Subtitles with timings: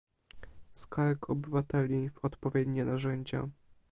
[0.73, 3.47] Skarg Obywateli, w odpowiednie narzędzia